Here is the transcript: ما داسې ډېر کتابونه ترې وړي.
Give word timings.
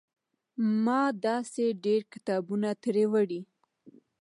ما 0.83 1.01
داسې 1.27 1.65
ډېر 1.85 2.01
کتابونه 2.13 2.69
ترې 2.83 3.05
وړي. 3.11 3.41